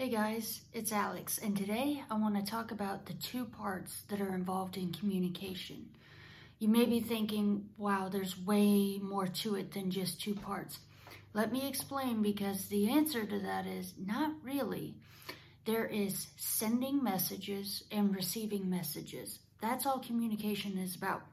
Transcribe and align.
Hey 0.00 0.08
guys, 0.08 0.62
it's 0.72 0.92
Alex, 0.92 1.36
and 1.36 1.54
today 1.54 2.02
I 2.10 2.14
want 2.14 2.34
to 2.34 2.50
talk 2.50 2.70
about 2.70 3.04
the 3.04 3.12
two 3.12 3.44
parts 3.44 4.00
that 4.08 4.22
are 4.22 4.34
involved 4.34 4.78
in 4.78 4.94
communication. 4.94 5.90
You 6.58 6.68
may 6.68 6.86
be 6.86 7.00
thinking, 7.00 7.68
wow, 7.76 8.08
there's 8.08 8.40
way 8.40 8.98
more 8.98 9.26
to 9.26 9.56
it 9.56 9.72
than 9.72 9.90
just 9.90 10.18
two 10.18 10.34
parts. 10.34 10.78
Let 11.34 11.52
me 11.52 11.68
explain 11.68 12.22
because 12.22 12.68
the 12.68 12.88
answer 12.88 13.26
to 13.26 13.40
that 13.40 13.66
is 13.66 13.92
not 14.02 14.32
really. 14.42 14.94
There 15.66 15.84
is 15.84 16.28
sending 16.38 17.04
messages 17.04 17.84
and 17.92 18.16
receiving 18.16 18.70
messages. 18.70 19.40
That's 19.60 19.84
all 19.84 19.98
communication 19.98 20.78
is 20.78 20.96
about. 20.96 21.26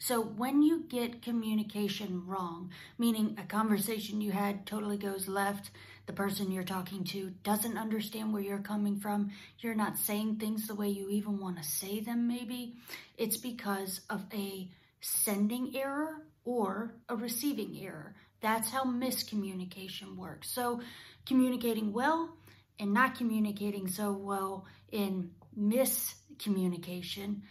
So 0.00 0.20
when 0.20 0.62
you 0.62 0.84
get 0.88 1.22
communication 1.22 2.26
wrong, 2.26 2.70
meaning 2.98 3.36
a 3.38 3.46
conversation 3.46 4.20
you 4.20 4.32
had 4.32 4.66
totally 4.66 4.96
goes 4.96 5.28
left, 5.28 5.70
the 6.10 6.16
person 6.16 6.50
you're 6.50 6.64
talking 6.64 7.04
to 7.04 7.30
doesn't 7.44 7.78
understand 7.78 8.32
where 8.32 8.42
you're 8.42 8.58
coming 8.58 8.98
from, 8.98 9.30
you're 9.60 9.76
not 9.76 9.96
saying 9.96 10.34
things 10.34 10.66
the 10.66 10.74
way 10.74 10.88
you 10.88 11.08
even 11.08 11.38
want 11.38 11.56
to 11.56 11.62
say 11.62 12.00
them 12.00 12.26
maybe, 12.26 12.74
it's 13.16 13.36
because 13.36 14.00
of 14.10 14.24
a 14.34 14.68
sending 15.00 15.70
error 15.76 16.16
or 16.44 16.96
a 17.08 17.14
receiving 17.14 17.78
error. 17.80 18.16
That's 18.40 18.68
how 18.70 18.82
miscommunication 18.82 20.16
works. 20.16 20.50
So 20.50 20.80
communicating 21.26 21.92
well 21.92 22.36
and 22.80 22.92
not 22.92 23.14
communicating 23.16 23.86
so 23.86 24.10
well 24.10 24.64
in 24.90 25.30
miscommunication 25.56 27.42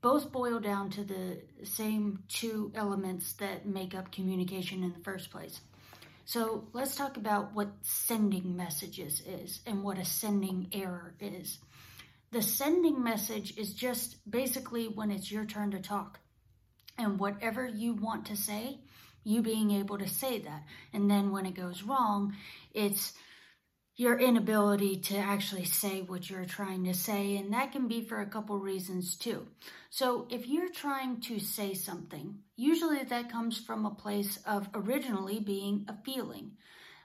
both 0.00 0.32
boil 0.32 0.60
down 0.60 0.88
to 0.90 1.04
the 1.04 1.42
same 1.64 2.20
two 2.28 2.72
elements 2.74 3.34
that 3.34 3.66
make 3.66 3.94
up 3.94 4.10
communication 4.10 4.82
in 4.82 4.94
the 4.94 5.04
first 5.04 5.30
place. 5.30 5.60
So 6.32 6.66
let's 6.72 6.96
talk 6.96 7.18
about 7.18 7.52
what 7.52 7.68
sending 7.82 8.56
messages 8.56 9.20
is 9.26 9.60
and 9.66 9.84
what 9.84 9.98
a 9.98 10.04
sending 10.06 10.68
error 10.72 11.14
is. 11.20 11.58
The 12.30 12.40
sending 12.40 13.04
message 13.04 13.58
is 13.58 13.74
just 13.74 14.16
basically 14.30 14.88
when 14.88 15.10
it's 15.10 15.30
your 15.30 15.44
turn 15.44 15.72
to 15.72 15.78
talk. 15.78 16.20
And 16.96 17.18
whatever 17.18 17.66
you 17.66 17.92
want 17.92 18.24
to 18.28 18.36
say, 18.36 18.80
you 19.24 19.42
being 19.42 19.72
able 19.72 19.98
to 19.98 20.08
say 20.08 20.38
that. 20.38 20.62
And 20.94 21.10
then 21.10 21.32
when 21.32 21.44
it 21.44 21.52
goes 21.52 21.82
wrong, 21.82 22.34
it's 22.72 23.12
your 23.96 24.18
inability 24.18 24.96
to 24.96 25.18
actually 25.18 25.66
say 25.66 26.00
what 26.00 26.30
you're 26.30 26.46
trying 26.46 26.84
to 26.84 26.94
say, 26.94 27.36
and 27.36 27.52
that 27.52 27.72
can 27.72 27.88
be 27.88 28.06
for 28.06 28.22
a 28.22 28.26
couple 28.26 28.58
reasons 28.58 29.16
too. 29.16 29.46
So, 29.90 30.26
if 30.30 30.48
you're 30.48 30.70
trying 30.70 31.20
to 31.22 31.38
say 31.38 31.74
something, 31.74 32.38
usually 32.62 33.02
that 33.02 33.30
comes 33.30 33.58
from 33.58 33.84
a 33.84 33.94
place 33.94 34.38
of 34.46 34.68
originally 34.74 35.40
being 35.40 35.84
a 35.88 35.96
feeling, 36.04 36.52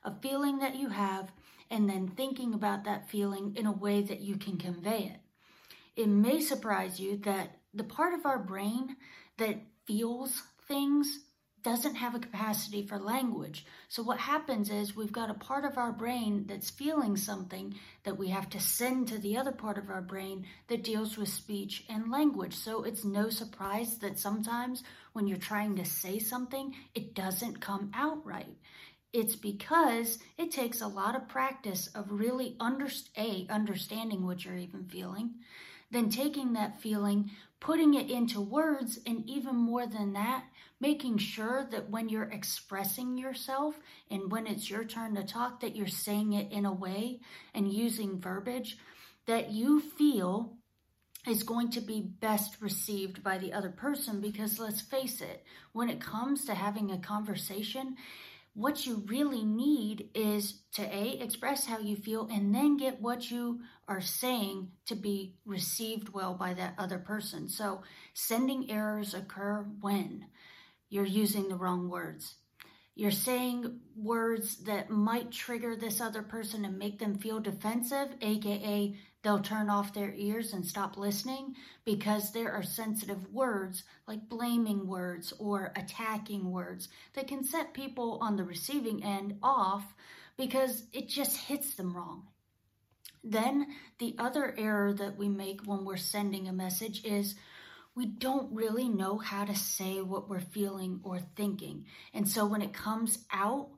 a 0.04 0.14
feeling 0.22 0.60
that 0.60 0.76
you 0.76 0.90
have, 0.90 1.32
and 1.72 1.90
then 1.90 2.08
thinking 2.08 2.54
about 2.54 2.84
that 2.84 3.10
feeling 3.10 3.56
in 3.58 3.66
a 3.66 3.72
way 3.72 4.02
that 4.02 4.22
you 4.22 4.38
can 4.38 4.58
convey 4.58 5.16
it. 5.16 5.20
It 6.02 6.08
may 6.08 6.40
surprise 6.40 7.00
you 7.00 7.18
that 7.18 7.58
the 7.74 7.84
part 7.84 8.14
of 8.14 8.26
our 8.26 8.38
brain 8.38 8.96
that 9.38 9.58
feels 9.86 10.44
things 10.68 11.20
doesn't 11.68 11.96
have 11.96 12.16
a 12.16 12.20
capacity 12.20 12.82
for 12.82 12.98
language. 12.98 13.66
So 13.90 14.02
what 14.02 14.20
happens 14.20 14.70
is 14.70 14.96
we've 14.96 15.12
got 15.12 15.30
a 15.30 15.34
part 15.34 15.66
of 15.66 15.78
our 15.78 15.92
brain 15.92 16.46
that's 16.48 16.70
feeling 16.70 17.18
something 17.18 17.76
that 18.06 18.18
we 18.18 18.30
have 18.30 18.50
to 18.52 18.60
send 18.62 19.10
to 19.10 19.18
the 19.18 19.36
other 19.36 19.52
part 19.52 19.78
of 19.78 19.90
our 19.90 20.00
brain 20.00 20.46
that 20.70 20.86
deals 20.86 21.18
with 21.18 21.28
speech 21.28 21.84
and 21.90 22.10
language. 22.10 22.56
So 22.56 22.84
it's 22.84 23.04
no 23.04 23.30
surprise 23.30 23.98
that 23.98 24.18
sometimes 24.18 24.82
when 25.12 25.28
you're 25.28 25.38
trying 25.38 25.76
to 25.76 25.84
say 25.84 26.20
something, 26.20 26.74
it 26.96 27.14
doesn't 27.14 27.60
come 27.60 27.92
out 27.94 28.26
right. 28.26 28.56
It's 29.18 29.36
because 29.36 30.20
it 30.38 30.52
takes 30.52 30.80
a 30.80 30.88
lot 30.88 31.16
of 31.16 31.28
practice 31.28 31.88
of 31.96 32.12
really 32.12 32.56
under, 32.60 32.88
a, 33.18 33.48
understanding 33.50 34.24
what 34.24 34.46
you're 34.46 34.58
even 34.58 34.84
feeling, 34.84 35.32
then 35.90 36.12
taking 36.12 36.54
that 36.54 36.80
feeling, 36.80 37.32
putting 37.60 37.96
it 37.96 38.12
into 38.12 38.40
words, 38.40 39.00
and 39.08 39.28
even 39.28 39.56
more 39.56 39.88
than 39.88 40.14
that, 40.14 40.44
making 40.80 41.18
sure 41.18 41.68
that 41.72 41.90
when 41.90 42.10
you're 42.10 42.30
expressing 42.30 43.18
yourself 43.18 43.80
and 44.12 44.32
when 44.32 44.46
it's 44.46 44.70
your 44.70 44.84
turn 44.84 45.16
to 45.16 45.24
talk, 45.24 45.62
that 45.62 45.76
you're 45.76 45.88
saying 45.88 46.34
it 46.34 46.52
in 46.52 46.68
a 46.68 46.72
way 46.72 47.20
and 47.56 47.74
using 47.74 48.22
verbiage 48.22 48.78
that 49.26 49.50
you 49.50 49.80
feel 49.80 50.54
is 51.28 51.42
going 51.42 51.72
to 51.72 51.82
be 51.82 52.02
best 52.02 52.62
received 52.62 53.24
by 53.24 53.40
the 53.40 53.52
other 53.52 53.72
person 53.72 54.22
because 54.22 54.60
let's 54.60 54.82
face 54.82 55.22
it, 55.22 55.44
when 55.74 55.90
it 55.90 56.00
comes 56.00 56.46
to 56.46 56.54
having 56.54 56.92
a 56.92 57.00
conversation, 57.00 57.96
what 58.58 58.88
you 58.88 59.04
really 59.06 59.46
need 59.46 60.10
is 60.16 60.62
to 60.74 60.82
A, 60.82 61.20
express 61.22 61.68
how 61.68 61.78
you 61.78 61.96
feel 61.96 62.28
and 62.32 62.56
then 62.56 62.76
get 62.76 63.00
what 63.00 63.30
you 63.30 63.60
are 63.88 64.02
saying 64.02 64.70
to 64.88 64.96
be 64.96 65.36
received 65.46 66.10
well 66.10 66.34
by 66.34 66.56
that 66.56 66.74
other 66.80 66.98
person. 66.98 67.50
So 67.50 67.84
sending 68.16 68.72
errors 68.72 69.14
occur 69.14 69.64
when 69.80 70.26
you're 70.90 71.06
using 71.06 71.50
the 71.50 71.56
wrong 71.56 71.88
words. 71.88 72.34
You're 72.98 73.12
saying 73.12 73.80
words 73.96 74.56
that 74.64 74.90
might 74.90 75.32
trigger 75.32 75.76
this 75.76 76.02
other 76.02 76.24
person 76.24 76.66
and 76.66 76.80
make 76.80 76.98
them 76.98 77.20
feel 77.20 77.40
defensive, 77.40 78.08
aka 78.22 78.96
they'll 79.22 79.40
turn 79.40 79.70
off 79.70 79.94
their 79.94 80.12
ears 80.16 80.52
and 80.54 80.66
stop 80.66 80.98
listening 80.98 81.54
because 81.86 82.32
there 82.32 82.52
are 82.52 82.64
sensitive 82.64 83.32
words 83.32 83.84
like 84.08 84.28
blaming 84.28 84.88
words 84.88 85.32
or 85.38 85.72
attacking 85.76 86.50
words 86.50 86.90
that 87.14 87.28
can 87.28 87.44
set 87.44 87.76
people 87.76 88.18
on 88.20 88.36
the 88.36 88.44
receiving 88.44 89.04
end 89.04 89.38
off 89.44 89.94
because 90.36 90.86
it 90.92 91.08
just 91.08 91.38
hits 91.38 91.76
them 91.76 91.96
wrong. 91.96 92.24
Then 93.24 93.68
the 94.00 94.16
other 94.18 94.56
error 94.58 94.92
that 94.94 95.18
we 95.18 95.30
make 95.30 95.62
when 95.66 95.86
we're 95.86 95.98
sending 95.98 96.48
a 96.48 96.54
message 96.54 97.06
is 97.06 97.36
we 97.98 98.06
don't 98.06 98.54
really 98.54 98.88
know 98.88 99.18
how 99.18 99.44
to 99.44 99.56
say 99.56 100.04
what 100.04 100.30
we're 100.30 100.40
feeling 100.40 101.00
or 101.04 101.20
thinking. 101.36 101.84
And 102.14 102.30
so 102.30 102.46
when 102.46 102.62
it 102.62 102.72
comes 102.72 103.26
out, 103.34 103.70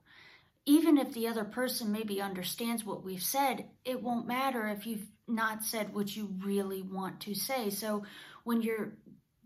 even 0.65 0.97
if 0.97 1.13
the 1.13 1.29
other 1.29 1.45
person 1.45 1.93
maybe 1.93 2.21
understands 2.21 2.83
what 2.83 3.01
we've 3.01 3.23
said, 3.23 3.63
it 3.85 4.03
won't 4.03 4.27
matter 4.27 4.67
if 4.67 4.85
you've 4.85 5.07
not 5.25 5.63
said 5.63 5.93
what 5.93 6.13
you 6.13 6.35
really 6.43 6.81
want 6.81 7.21
to 7.21 7.33
say. 7.33 7.69
So 7.69 8.03
when 8.43 8.61
you're 8.61 8.91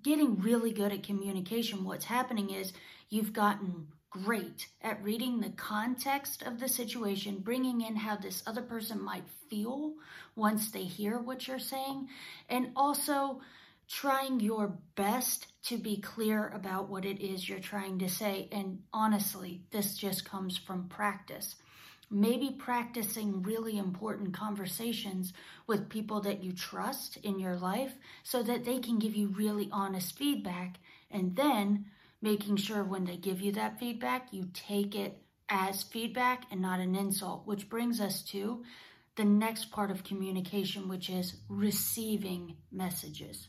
getting 0.01 0.41
really 0.41 0.73
good 0.73 0.91
at 0.91 1.03
communication, 1.03 1.83
what's 1.83 2.05
happening 2.05 2.49
is 2.49 2.73
you've 3.11 3.31
gotten 3.31 3.89
great 4.09 4.67
at 4.81 5.03
reading 5.03 5.39
the 5.39 5.51
context 5.51 6.41
of 6.41 6.59
the 6.59 6.67
situation, 6.67 7.37
bringing 7.37 7.81
in 7.81 7.95
how 7.95 8.15
this 8.15 8.41
other 8.47 8.63
person 8.63 8.99
might 8.99 9.23
feel 9.51 9.93
once 10.35 10.71
they 10.71 10.83
hear 10.83 11.19
what 11.19 11.47
you're 11.47 11.59
saying, 11.59 12.07
and 12.49 12.71
also 12.75 13.39
trying 13.87 14.39
your 14.39 14.77
best 14.95 15.47
to 15.63 15.77
be 15.77 15.97
clear 15.97 16.49
about 16.49 16.89
what 16.89 17.05
it 17.05 17.21
is 17.21 17.47
you're 17.47 17.59
trying 17.59 17.99
to 17.99 18.09
say. 18.09 18.47
And 18.51 18.79
honestly, 18.93 19.61
this 19.71 19.97
just 19.97 20.25
comes 20.25 20.57
from 20.57 20.87
practice. 20.87 21.55
Maybe 22.09 22.51
practicing 22.51 23.41
really 23.41 23.77
important 23.77 24.33
conversations 24.33 25.33
with 25.67 25.89
people 25.89 26.21
that 26.21 26.43
you 26.43 26.51
trust 26.51 27.17
in 27.17 27.39
your 27.39 27.55
life 27.55 27.93
so 28.23 28.43
that 28.43 28.65
they 28.65 28.79
can 28.79 28.99
give 28.99 29.15
you 29.15 29.29
really 29.29 29.69
honest 29.71 30.17
feedback. 30.17 30.77
And 31.09 31.35
then 31.35 31.85
making 32.21 32.57
sure 32.57 32.83
when 32.83 33.05
they 33.05 33.17
give 33.17 33.41
you 33.41 33.51
that 33.53 33.79
feedback, 33.79 34.27
you 34.31 34.49
take 34.53 34.95
it 34.95 35.23
as 35.49 35.83
feedback 35.83 36.45
and 36.51 36.61
not 36.61 36.79
an 36.79 36.95
insult, 36.95 37.45
which 37.45 37.69
brings 37.69 37.99
us 37.99 38.21
to 38.23 38.63
the 39.15 39.25
next 39.25 39.71
part 39.71 39.91
of 39.91 40.03
communication, 40.03 40.87
which 40.87 41.09
is 41.09 41.35
receiving 41.47 42.55
messages. 42.71 43.47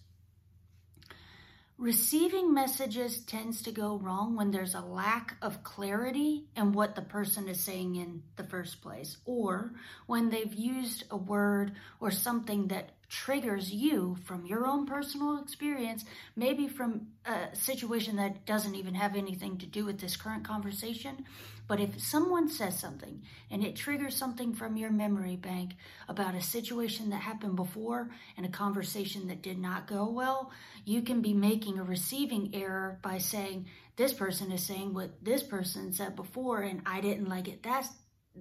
Receiving 1.77 2.55
messages 2.55 3.19
tends 3.21 3.62
to 3.62 3.73
go 3.73 3.97
wrong 3.97 4.37
when 4.37 4.53
there's 4.53 4.77
a 4.77 4.81
lack 4.81 5.37
of 5.43 5.65
clarity 5.65 6.45
in 6.57 6.73
what 6.73 6.95
the 6.95 7.03
person 7.03 7.49
is 7.49 7.61
saying 7.61 7.97
in 7.97 8.23
the 8.37 8.45
first 8.45 8.81
place, 8.81 9.17
or 9.25 9.73
when 10.07 10.31
they've 10.31 10.55
used 10.55 11.03
a 11.11 11.17
word 11.17 11.72
or 11.98 12.13
something 12.13 12.69
that 12.69 12.91
triggers 13.15 13.72
you 13.72 14.16
from 14.25 14.45
your 14.45 14.66
own 14.66 14.87
personal 14.87 15.39
experience, 15.39 16.05
maybe 16.34 16.66
from 16.66 17.07
a 17.25 17.55
situation 17.55 18.16
that 18.16 18.45
doesn't 18.45 18.75
even 18.75 18.95
have 18.95 19.15
anything 19.15 19.57
to 19.57 19.66
do 19.66 19.84
with 19.84 20.01
this 20.01 20.16
current 20.16 20.45
conversation. 20.45 21.25
But 21.69 21.78
if 21.78 22.01
someone 22.01 22.49
says 22.49 22.78
something 22.78 23.22
and 23.53 23.65
it 23.65 23.77
triggers 23.77 24.16
something 24.16 24.53
from 24.53 24.77
your 24.77 24.91
memory 24.91 25.37
bank 25.37 25.75
about 26.09 26.34
a 26.34 26.43
situation 26.43 27.11
that 27.11 27.22
happened 27.22 27.55
before 27.55 28.11
and 28.37 28.45
a 28.45 28.51
conversation 28.51 29.28
that 29.28 29.43
did 29.43 29.59
not 29.59 29.87
go 29.87 30.10
well, 30.10 30.51
you 30.84 31.01
can 31.01 31.22
be 31.22 31.33
making 31.33 31.78
a 31.78 31.84
receiving 31.84 32.51
error 32.53 32.99
by 33.01 33.19
saying, 33.19 33.67
this 33.97 34.13
person 34.13 34.51
is 34.51 34.67
saying 34.67 34.93
what 34.93 35.25
this 35.25 35.45
person 35.45 35.93
said 35.93 36.17
before 36.17 36.63
and 36.63 36.83
I 36.84 37.01
didn't 37.01 37.28
like 37.28 37.47
it. 37.47 37.63
That's 37.63 37.89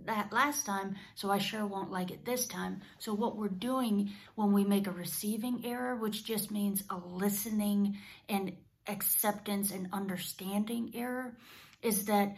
that 0.06 0.34
last 0.34 0.66
time, 0.66 0.96
so 1.16 1.30
I 1.30 1.38
sure 1.38 1.66
won't 1.66 1.92
like 1.92 2.12
it 2.12 2.26
this 2.26 2.48
time. 2.48 2.82
So 3.00 3.14
what 3.14 3.38
we're 3.38 3.48
doing 3.48 4.12
when 4.36 4.52
we 4.52 4.64
make 4.64 4.88
a 4.88 4.92
receiving 4.92 5.64
error, 5.66 5.96
which 5.96 6.26
just 6.26 6.52
means 6.52 6.84
a 6.90 6.98
listening 6.98 7.98
and 8.28 8.54
acceptance 8.88 9.72
and 9.72 9.88
understanding 9.94 10.92
error, 10.96 11.38
is 11.82 12.06
that 12.06 12.36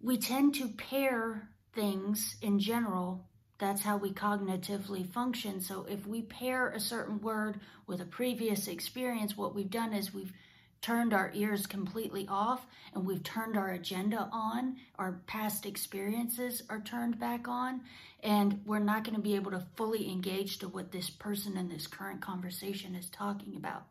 we 0.00 0.18
tend 0.18 0.56
to 0.56 0.68
pair 0.68 1.48
things 1.72 2.36
in 2.42 2.58
general 2.58 3.26
That's 3.58 3.82
how 3.82 3.96
we 3.96 4.10
cognitively 4.12 5.06
function. 5.06 5.60
So 5.60 5.86
if 5.88 6.06
we 6.06 6.22
pair 6.22 6.68
a 6.68 6.80
certain 6.80 7.20
word 7.20 7.60
with 7.86 8.00
a 8.00 8.04
previous 8.06 8.68
experience, 8.68 9.36
what 9.36 9.54
we've 9.54 9.70
done 9.70 9.94
is 9.94 10.12
we've 10.12 10.32
turned 10.80 11.12
our 11.12 11.30
ears 11.34 11.66
completely 11.66 12.26
off 12.28 12.66
and 12.94 13.06
we've 13.06 13.22
turned 13.22 13.56
our 13.56 13.70
agenda 13.70 14.28
on. 14.32 14.76
Our 14.98 15.20
past 15.26 15.66
experiences 15.66 16.62
are 16.70 16.80
turned 16.80 17.18
back 17.18 17.46
on, 17.46 17.82
and 18.22 18.62
we're 18.64 18.78
not 18.78 19.04
going 19.04 19.16
to 19.16 19.22
be 19.22 19.34
able 19.34 19.50
to 19.50 19.66
fully 19.76 20.10
engage 20.10 20.58
to 20.58 20.68
what 20.68 20.92
this 20.92 21.10
person 21.10 21.56
in 21.56 21.68
this 21.68 21.86
current 21.86 22.22
conversation 22.22 22.94
is 22.94 23.10
talking 23.10 23.54
about. 23.56 23.84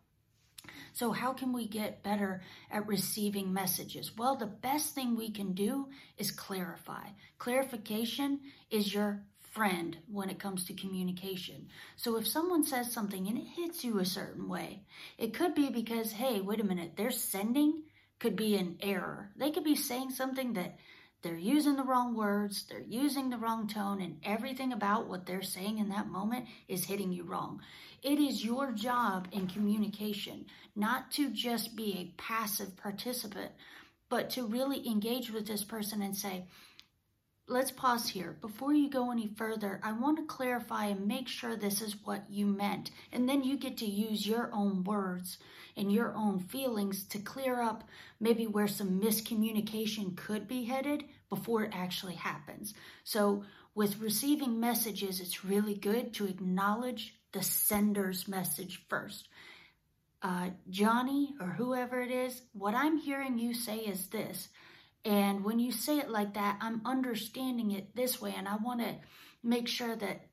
So, 0.94 1.12
how 1.12 1.34
can 1.34 1.54
we 1.54 1.68
get 1.68 2.04
better 2.04 2.42
at 2.72 2.88
receiving 2.88 3.54
messages? 3.54 4.16
Well, 4.18 4.36
the 4.36 4.46
best 4.48 4.96
thing 4.96 5.16
we 5.16 5.30
can 5.30 5.54
do 5.54 5.90
is 6.18 6.32
clarify. 6.32 7.10
Clarification 7.38 8.40
is 8.72 8.94
your 8.94 9.22
friend 9.56 9.98
when 10.12 10.30
it 10.30 10.38
comes 10.38 10.66
to 10.66 10.74
communication. 10.74 11.70
So 11.96 12.18
if 12.18 12.28
someone 12.28 12.66
says 12.66 12.92
something 12.92 13.26
and 13.28 13.38
it 13.38 13.48
hits 13.48 13.86
you 13.86 14.00
a 14.00 14.06
certain 14.06 14.50
way, 14.50 14.84
it 15.18 15.34
could 15.34 15.56
be 15.56 15.70
because, 15.70 16.12
hey, 16.12 16.42
wait 16.42 16.60
a 16.60 16.66
minute, 16.66 16.92
they're 16.98 17.10
sending 17.10 17.84
could 18.20 18.36
be 18.36 18.56
an 18.56 18.78
error. 18.82 19.32
They 19.38 19.52
could 19.52 19.64
be 19.64 19.76
saying 19.76 20.12
something 20.12 20.54
that 20.54 20.78
they're 21.22 21.38
using 21.38 21.76
the 21.76 21.84
wrong 21.84 22.16
words, 22.16 22.66
they're 22.70 22.82
using 22.82 23.30
the 23.30 23.38
wrong 23.38 23.68
tone, 23.68 24.02
and 24.02 24.18
everything 24.24 24.74
about 24.74 25.08
what 25.08 25.26
they're 25.26 25.42
saying 25.42 25.80
in 25.80 25.90
that 25.90 26.08
moment 26.08 26.46
is 26.68 26.86
hitting 26.86 27.12
you 27.12 27.24
wrong. 27.24 27.62
It 28.04 28.20
is 28.20 28.46
your 28.46 28.72
job 28.72 29.28
in 29.32 29.48
communication 29.48 30.46
not 30.76 31.12
to 31.12 31.32
just 31.32 31.76
be 31.76 31.98
a 31.98 32.22
passive 32.22 32.78
participant, 32.78 33.52
but 34.10 34.30
to 34.32 34.46
really 34.46 34.88
engage 34.88 35.32
with 35.32 35.48
this 35.48 35.64
person 35.64 36.02
and 36.02 36.16
say, 36.16 36.46
let's 37.48 37.72
pause 37.72 38.10
here. 38.10 38.36
Before 38.42 38.74
you 38.74 38.90
go 38.90 39.12
any 39.12 39.28
further, 39.28 39.80
I 39.84 39.92
want 39.92 40.18
to 40.18 40.26
clarify 40.26 40.86
and 40.86 41.08
make 41.08 41.28
sure 41.28 41.56
this 41.56 41.82
is 41.82 41.96
what 42.04 42.24
you 42.30 42.46
meant. 42.46 42.92
And 43.12 43.30
then 43.30 43.44
you 43.44 43.58
get 43.58 43.78
to 43.78 43.86
use 43.86 44.28
your 44.28 44.50
own 44.52 44.84
words 44.84 45.38
and 45.78 45.92
your 45.92 46.14
own 46.16 46.40
feelings 46.40 47.04
to 47.06 47.20
clear 47.20 47.62
up 47.62 47.84
maybe 48.20 48.48
where 48.48 48.68
some 48.68 49.00
miscommunication 49.00 50.16
could 50.16 50.48
be 50.48 50.64
headed 50.64 51.06
before 51.30 51.64
it 51.64 51.72
actually 51.74 52.16
happens. 52.16 52.74
So, 53.04 53.44
with 53.76 54.00
receiving 54.00 54.62
messages, 54.62 55.20
it's 55.20 55.44
really 55.44 55.76
good 55.76 56.14
to 56.14 56.28
acknowledge 56.28 57.14
the 57.34 57.44
sender's 57.44 58.26
message 58.26 58.86
first. 58.88 59.28
Uh, 60.22 60.52
Johnny 60.70 61.36
or 61.42 61.48
whoever 61.48 62.02
it 62.02 62.10
is, 62.10 62.42
what 62.54 62.74
I'm 62.74 62.98
hearing 62.98 63.38
you 63.38 63.54
say 63.54 63.80
is 63.80 64.08
this. 64.08 64.48
And 65.06 65.46
when 65.46 65.60
you 65.60 65.72
say 65.72 66.00
it 66.00 66.10
like 66.10 66.34
that, 66.34 66.58
I'm 66.62 66.82
understanding 66.84 67.72
it 67.72 67.96
this 67.96 68.20
way, 68.20 68.34
and 68.36 68.48
I 68.48 68.56
want 68.56 68.82
to 68.82 68.96
make 69.44 69.68
sure 69.68 69.96
that 69.96 70.26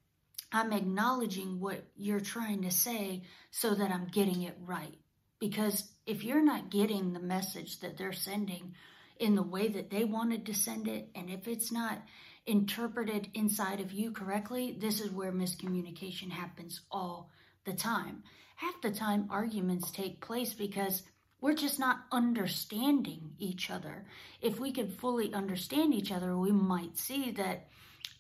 I'm 0.51 0.73
acknowledging 0.73 1.61
what 1.61 1.85
you're 1.95 2.21
trying 2.21 2.63
to 2.63 2.71
say 2.71 3.23
so 3.51 3.75
that 3.75 3.91
I'm 3.91 4.07
getting 4.07 4.43
it 4.43 4.57
right. 4.65 4.95
Because 5.39 5.91
if 6.07 6.25
you're 6.25 6.45
not 6.45 6.71
getting 6.71 7.13
the 7.13 7.21
message 7.21 7.81
that 7.81 7.99
they're 7.99 8.13
sending 8.13 8.75
in 9.19 9.35
the 9.35 9.43
way 9.43 9.69
that 9.69 9.91
they 9.91 10.05
wanted 10.05 10.47
to 10.47 10.55
send 10.55 10.89
it, 10.89 11.11
and 11.15 11.29
if 11.29 11.47
it's 11.47 11.71
not 11.71 12.03
interpreted 12.47 13.29
inside 13.35 13.81
of 13.81 13.93
you 13.93 14.11
correctly, 14.11 14.77
this 14.79 15.01
is 15.01 15.11
where 15.11 15.33
miscommunication 15.33 16.31
happens 16.31 16.81
all 16.91 17.31
the 17.65 17.73
time. 17.73 18.23
Half 18.57 18.81
the 18.83 18.91
time, 18.91 19.29
arguments 19.31 19.91
take 19.91 20.21
place 20.21 20.55
because 20.55 21.03
we're 21.43 21.55
just 21.55 21.81
not 21.81 22.05
understanding 22.13 23.33
each 23.39 23.69
other. 23.69 24.07
If 24.41 24.61
we 24.61 24.71
could 24.71 24.93
fully 24.93 25.35
understand 25.35 25.93
each 25.93 26.13
other, 26.13 26.39
we 26.39 26.53
might 26.53 26.97
see 26.97 27.33
that, 27.33 27.67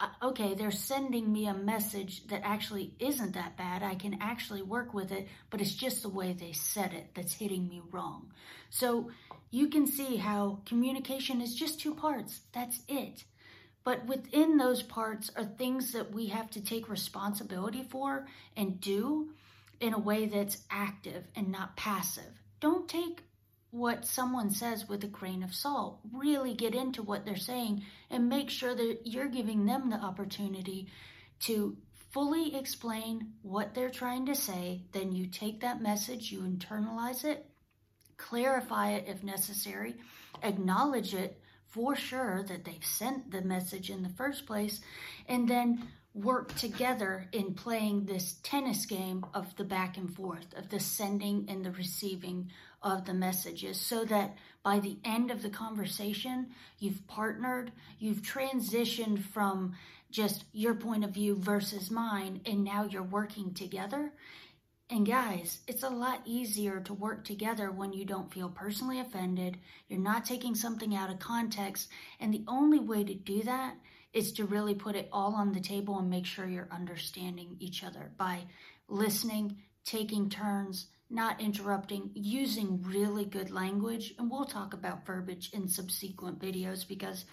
uh, 0.00 0.08
okay, 0.24 0.54
they're 0.54 0.72
sending 0.72 1.32
me 1.32 1.46
a 1.46 1.54
message 1.54 2.26
that 2.26 2.42
actually 2.42 2.92
isn't 2.98 3.34
that 3.34 3.56
bad. 3.56 3.84
I 3.84 3.94
can 3.94 4.19
actually 4.20 4.62
work 4.62 4.92
with 4.92 5.12
it, 5.12 5.28
but 5.50 5.60
it's 5.60 5.72
just 5.72 6.02
the 6.02 6.08
way 6.08 6.32
they 6.32 6.50
said 6.50 6.92
it 6.92 7.14
that's 7.14 7.32
hitting 7.32 7.69
me 7.69 7.80
wrong. 7.92 8.32
So 8.70 9.12
you 9.52 9.69
can 9.69 9.86
see 9.86 10.16
how 10.16 10.58
communication 10.66 11.40
is 11.40 11.54
just 11.54 11.78
two 11.78 11.94
parts. 11.94 12.40
That's 12.52 12.80
it. 12.88 13.22
But 13.84 14.04
within 14.06 14.56
those 14.56 14.82
parts 14.82 15.30
are 15.36 15.44
things 15.44 15.92
that 15.92 16.12
we 16.12 16.26
have 16.26 16.50
to 16.50 16.60
take 16.60 16.88
responsibility 16.88 17.86
for 17.88 18.26
and 18.56 18.80
do 18.80 19.30
in 19.78 19.94
a 19.94 19.98
way 19.98 20.26
that's 20.26 20.58
active 20.70 21.22
and 21.36 21.52
not 21.52 21.76
passive 21.76 22.41
don't 22.62 22.88
take 22.88 23.24
what 23.72 24.06
someone 24.06 24.50
says 24.50 24.88
with 24.88 25.02
a 25.02 25.08
grain 25.08 25.42
of 25.42 25.52
salt. 25.54 25.98
Really 26.12 26.54
get 26.54 26.74
into 26.74 27.02
what 27.02 27.26
they're 27.26 27.36
saying 27.36 27.82
and 28.08 28.28
make 28.28 28.50
sure 28.50 28.74
that 28.74 29.00
you're 29.04 29.28
giving 29.28 29.66
them 29.66 29.90
the 29.90 29.96
opportunity 29.96 30.88
to 31.40 31.76
fully 32.12 32.54
explain 32.54 33.32
what 33.42 33.74
they're 33.74 33.90
trying 33.90 34.26
to 34.26 34.34
say. 34.34 34.82
Then 34.92 35.10
you 35.10 35.26
take 35.26 35.60
that 35.60 35.82
message, 35.82 36.30
you 36.30 36.40
internalize 36.42 37.24
it, 37.24 37.46
clarify 38.16 38.92
it 38.92 39.06
if 39.08 39.24
necessary, 39.24 39.96
acknowledge 40.42 41.14
it 41.14 41.40
for 41.68 41.96
sure 41.96 42.44
that 42.44 42.64
they've 42.64 42.84
sent 42.84 43.32
the 43.32 43.42
message 43.42 43.90
in 43.90 44.02
the 44.02 44.10
first 44.10 44.46
place, 44.46 44.80
and 45.26 45.48
then 45.48 45.88
work 46.14 46.54
together 46.56 47.26
in 47.32 47.54
playing 47.54 48.04
this 48.04 48.36
tennis 48.42 48.84
game 48.84 49.24
of 49.32 49.56
the 49.56 49.64
back 49.64 49.96
and 49.96 50.14
forth, 50.14 50.46
of 50.56 50.68
the 50.68 50.80
sending 50.80 51.46
and 51.48 51.64
the 51.64 51.70
receiving 51.70 52.50
of 52.82 53.04
the 53.06 53.14
messages, 53.14 53.80
so 53.80 54.04
that 54.04 54.36
by 54.62 54.78
the 54.78 54.98
end 55.04 55.30
of 55.30 55.42
the 55.42 55.50
conversation, 55.50 56.48
you've 56.78 57.06
partnered, 57.06 57.72
you've 57.98 58.22
transitioned 58.22 59.22
from 59.22 59.74
just 60.10 60.44
your 60.52 60.74
point 60.74 61.04
of 61.04 61.10
view 61.10 61.34
versus 61.34 61.90
mine, 61.90 62.40
and 62.44 62.62
now 62.62 62.84
you're 62.84 63.02
working 63.02 63.54
together. 63.54 64.12
And 64.90 65.06
guys, 65.06 65.61
it's 65.67 65.84
a 65.84 65.88
lot 65.88 66.20
easier 66.26 66.81
to 66.81 66.93
work 66.93 67.25
together 67.25 67.70
when 67.70 67.93
you 67.93 68.05
don't 68.05 68.32
feel 68.32 68.50
personally 68.50 69.00
offended, 69.00 69.58
you're 69.88 69.99
not 69.99 70.26
taking 70.26 70.55
something 70.55 70.94
out 70.94 71.11
of 71.11 71.19
context, 71.19 71.88
and 72.20 72.32
the 72.32 72.44
only 72.46 72.79
way 72.79 73.02
to 73.02 73.14
do 73.14 73.43
that 73.44 73.76
is 74.12 74.32
to 74.34 74.44
really 74.44 74.75
put 74.75 74.94
it 74.94 75.08
all 75.11 75.34
on 75.34 75.52
the 75.52 75.61
table 75.61 75.99
and 75.99 76.11
make 76.11 76.26
sure 76.26 76.46
you're 76.46 76.69
understanding 76.70 77.56
each 77.58 77.82
other 77.82 78.12
by 78.19 78.40
listening, 78.88 79.56
taking 79.84 80.29
turns, 80.29 80.88
not 81.08 81.40
interrupting, 81.40 82.11
using 82.14 82.82
really 82.82 83.25
good 83.25 83.50
language. 83.50 84.14
And 84.19 84.31
we'll 84.31 84.44
talk 84.44 84.75
about 84.75 85.06
verbiage 85.06 85.50
in 85.52 85.69
subsequent 85.69 86.38
videos 86.38 86.87
because 86.87 87.25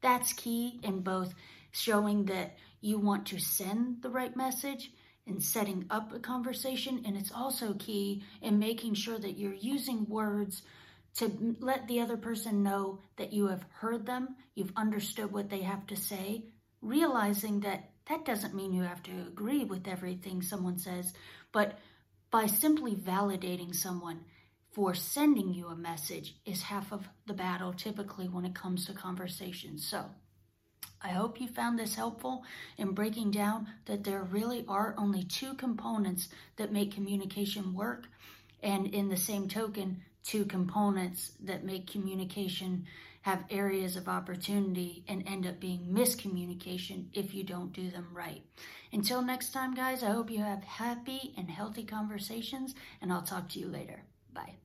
that's 0.00 0.32
key 0.32 0.80
in 0.82 1.00
both 1.00 1.34
showing 1.70 2.24
that 2.26 2.56
you 2.80 2.98
want 2.98 3.26
to 3.26 3.38
send 3.38 4.02
the 4.02 4.10
right 4.10 4.34
message 4.36 4.90
and 5.26 5.42
setting 5.42 5.86
up 5.90 6.12
a 6.12 6.18
conversation. 6.18 7.02
And 7.06 7.16
it's 7.16 7.32
also 7.32 7.74
key 7.74 8.22
in 8.40 8.58
making 8.58 8.94
sure 8.94 9.18
that 9.18 9.38
you're 9.38 9.54
using 9.54 10.06
words 10.08 10.62
to 11.16 11.56
let 11.60 11.86
the 11.88 12.00
other 12.00 12.16
person 12.16 12.62
know 12.62 13.00
that 13.16 13.32
you 13.32 13.48
have 13.48 13.64
heard 13.70 14.06
them, 14.06 14.36
you've 14.54 14.72
understood 14.76 15.30
what 15.30 15.50
they 15.50 15.60
have 15.60 15.86
to 15.88 15.96
say, 15.96 16.46
realizing 16.80 17.60
that 17.60 17.90
that 18.08 18.24
doesn't 18.24 18.54
mean 18.54 18.72
you 18.72 18.82
have 18.82 19.02
to 19.02 19.12
agree 19.28 19.64
with 19.64 19.86
everything 19.86 20.42
someone 20.42 20.78
says, 20.78 21.12
but 21.52 21.78
by 22.30 22.46
simply 22.46 22.94
validating 22.94 23.74
someone 23.74 24.20
for 24.72 24.94
sending 24.94 25.52
you 25.52 25.68
a 25.68 25.76
message 25.76 26.34
is 26.46 26.62
half 26.62 26.92
of 26.92 27.06
the 27.26 27.34
battle 27.34 27.74
typically 27.74 28.26
when 28.26 28.46
it 28.46 28.54
comes 28.54 28.86
to 28.86 28.94
conversations. 28.94 29.86
So, 29.86 30.06
I 31.02 31.08
hope 31.08 31.40
you 31.40 31.48
found 31.48 31.78
this 31.78 31.94
helpful 31.94 32.44
in 32.78 32.92
breaking 32.92 33.32
down 33.32 33.66
that 33.86 34.04
there 34.04 34.22
really 34.22 34.64
are 34.68 34.94
only 34.96 35.24
two 35.24 35.54
components 35.54 36.28
that 36.56 36.72
make 36.72 36.94
communication 36.94 37.74
work. 37.74 38.06
And 38.62 38.86
in 38.86 39.08
the 39.08 39.16
same 39.16 39.48
token, 39.48 40.02
two 40.22 40.44
components 40.44 41.32
that 41.44 41.64
make 41.64 41.90
communication 41.90 42.86
have 43.22 43.44
areas 43.50 43.96
of 43.96 44.08
opportunity 44.08 45.04
and 45.08 45.26
end 45.26 45.46
up 45.46 45.60
being 45.60 45.86
miscommunication 45.90 47.06
if 47.12 47.34
you 47.34 47.44
don't 47.44 47.72
do 47.72 47.90
them 47.90 48.08
right. 48.12 48.42
Until 48.92 49.22
next 49.22 49.52
time, 49.52 49.74
guys, 49.74 50.02
I 50.02 50.10
hope 50.10 50.30
you 50.30 50.40
have 50.40 50.62
happy 50.64 51.32
and 51.36 51.50
healthy 51.50 51.84
conversations, 51.84 52.74
and 53.00 53.12
I'll 53.12 53.22
talk 53.22 53.48
to 53.50 53.58
you 53.58 53.68
later. 53.68 54.04
Bye. 54.34 54.61